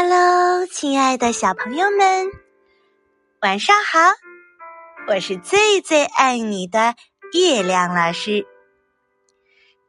[0.00, 2.30] Hello，亲爱的小朋友们，
[3.40, 3.98] 晚上好！
[5.08, 6.94] 我是最最爱你的
[7.32, 8.46] 月亮老师。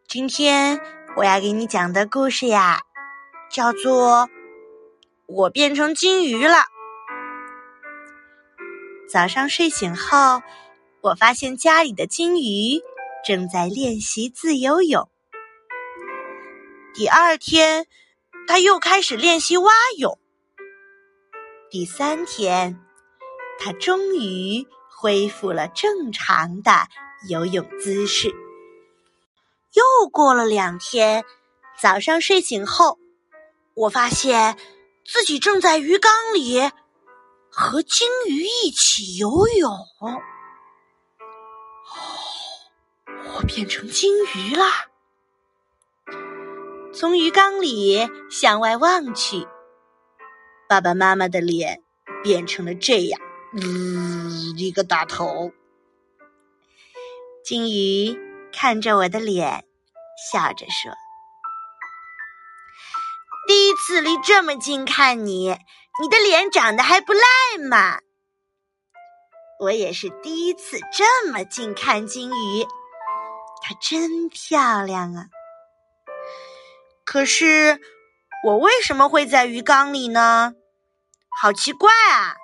[0.07, 0.81] 今天
[1.15, 2.81] 我要给你讲的故事呀，
[3.51, 4.27] 叫做
[5.27, 6.55] 《我变成金鱼了》。
[9.07, 10.41] 早上睡醒后，
[11.01, 12.81] 我发现家里的金鱼
[13.23, 15.07] 正在练习自由泳。
[16.95, 17.85] 第二天。
[18.49, 20.17] 他又开始练习蛙泳。
[21.69, 22.83] 第三天，
[23.59, 26.71] 他终于恢复了正常的
[27.29, 28.29] 游泳姿势。
[29.73, 31.23] 又过了两天，
[31.79, 32.97] 早上睡醒后，
[33.75, 34.57] 我发现
[35.05, 36.71] 自己正在鱼缸里
[37.51, 39.71] 和金鱼一起游泳。
[39.99, 40.17] 哦，
[43.35, 44.88] 我变成金鱼啦！
[46.99, 49.47] 从鱼缸里向外望去，
[50.67, 51.81] 爸爸妈妈的脸
[52.21, 53.21] 变成了这样，
[53.53, 55.53] 嗯，一个大头。
[57.45, 58.19] 金鱼
[58.51, 59.63] 看着我的脸，
[60.29, 60.91] 笑着说
[63.47, 65.57] ：“第一次离这么近看你，
[66.01, 67.21] 你的脸长得还不赖
[67.69, 67.99] 嘛。”
[69.61, 72.67] 我也是第一次这么近看金鱼，
[73.63, 75.27] 它真漂亮啊。
[77.11, 77.81] 可是，
[78.43, 80.53] 我为什么会在鱼缸里呢？
[81.41, 82.35] 好奇怪啊！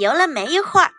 [0.00, 0.92] 游了没一会儿，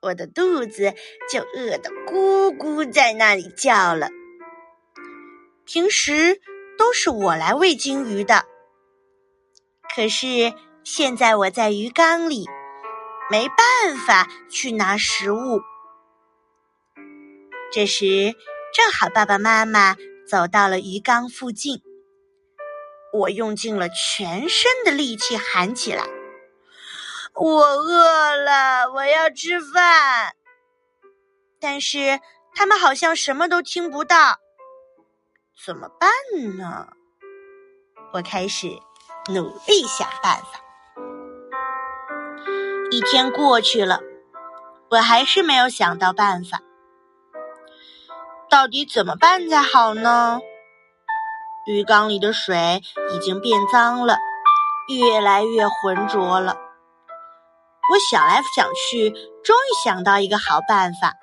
[0.00, 0.96] 我的肚子
[1.30, 4.08] 就饿得咕咕在那里叫了。
[5.64, 6.40] 平时
[6.76, 8.44] 都是我来喂金鱼的，
[9.94, 12.48] 可是现在我在鱼缸里，
[13.30, 15.60] 没办法去拿食物。
[17.70, 18.34] 这时，
[18.74, 19.94] 正好爸爸妈妈。
[20.28, 21.80] 走到了鱼缸附近，
[23.14, 26.04] 我用尽了全身的力气喊起来
[27.32, 30.34] ：“我饿了，我要吃饭。”
[31.58, 32.20] 但是
[32.54, 34.38] 他们好像什么都听不到，
[35.64, 36.10] 怎么办
[36.58, 36.88] 呢？
[38.12, 38.68] 我开始
[39.32, 40.60] 努力想办法。
[42.90, 44.02] 一天过去了，
[44.90, 46.60] 我还是没有想到办法。
[48.50, 50.40] 到底怎么办才好呢？
[51.66, 52.82] 鱼缸里的水
[53.12, 54.16] 已经变脏了，
[54.88, 56.56] 越来越浑浊了。
[57.92, 59.10] 我想来想去，
[59.44, 61.14] 终于想到一个好办法。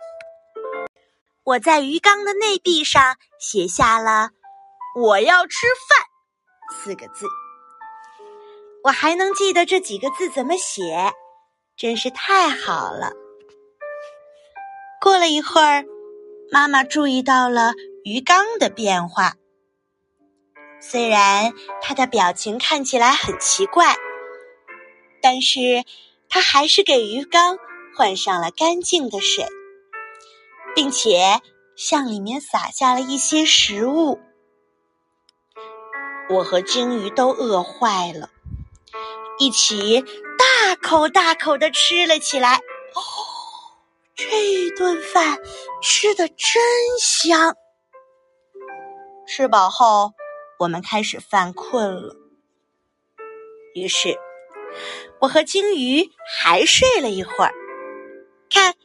[1.44, 4.30] 我在鱼缸的内壁上写下了
[4.96, 6.06] “我要吃饭”
[6.78, 7.26] 四个字。
[8.84, 11.12] 我还能记得这几个字怎么写，
[11.76, 13.14] 真是太好了。
[15.02, 15.86] 过了一会儿。
[16.52, 17.74] 妈妈注意到了
[18.04, 19.34] 鱼缸的变化，
[20.80, 23.96] 虽然她的表情看起来很奇怪，
[25.22, 25.84] 但是
[26.30, 27.58] 她还是给鱼缸
[27.98, 29.48] 换上了干净的水，
[30.76, 31.42] 并且
[31.76, 34.20] 向里面撒下了一些食物。
[36.30, 38.30] 我和鲸鱼都饿坏了，
[39.40, 42.56] 一起大口大口的吃了起来。
[42.58, 43.35] 哦。
[44.16, 45.38] 这顿饭
[45.82, 46.64] 吃的真
[47.00, 47.56] 香。
[49.28, 50.14] 吃饱后，
[50.60, 52.16] 我们开始犯困了。
[53.74, 54.18] 于是，
[55.20, 56.10] 我和金鱼
[56.40, 57.54] 还睡了一会儿。
[58.50, 58.76] 看，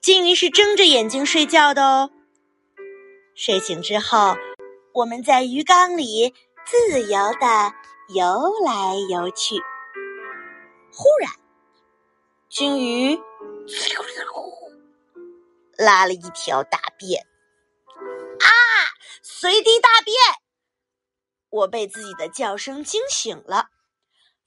[0.00, 2.10] 金鱼是睁着眼睛睡觉的哦。
[3.36, 4.36] 睡醒之后，
[4.92, 6.34] 我们在鱼缸里
[6.66, 7.72] 自由的
[8.08, 9.54] 游来游去。
[10.92, 11.30] 忽然，
[12.48, 13.20] 金鱼。
[15.84, 17.26] 拉了一条大便，
[18.40, 18.48] 啊！
[19.22, 20.16] 随地大便！
[21.50, 23.68] 我被自己的叫声惊醒了，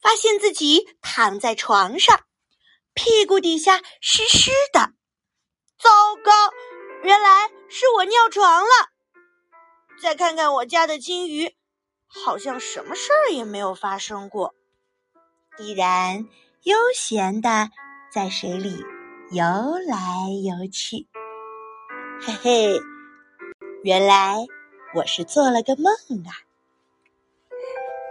[0.01, 2.25] 发现自己躺在床上，
[2.93, 4.93] 屁股底下湿湿的。
[5.79, 5.89] 糟
[6.23, 6.31] 糕，
[7.03, 8.69] 原来是我尿床了。
[10.01, 11.55] 再看看我家的金鱼，
[12.07, 14.55] 好像什么事儿也没有发生过，
[15.59, 16.27] 依然
[16.63, 17.69] 悠闲的
[18.11, 18.83] 在水里
[19.31, 19.43] 游
[19.87, 19.95] 来
[20.43, 21.07] 游去。
[22.19, 22.81] 嘿嘿，
[23.83, 24.45] 原来
[24.95, 25.93] 我是做了个梦
[26.25, 26.33] 啊！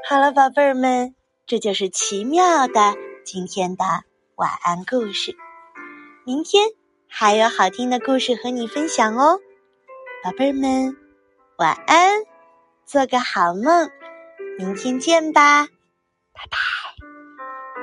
[0.09, 1.15] 好了，宝贝儿们，
[1.47, 2.95] 这就是奇妙的
[3.25, 3.85] 今天的
[4.37, 5.37] 晚安故事。
[6.25, 6.69] 明天
[7.09, 9.41] 还有好听的故事和你分享哦，
[10.23, 10.97] 宝贝儿们，
[11.59, 12.23] 晚安，
[12.85, 13.91] 做个好梦，
[14.59, 15.67] 明天见吧，
[16.33, 16.57] 拜拜。